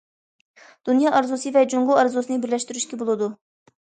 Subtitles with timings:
[0.89, 3.31] دۇنيا ئارزۇسى ۋە جۇڭگو ئارزۇسىنى بىرلەشتۈرۈشكە بولىدۇ.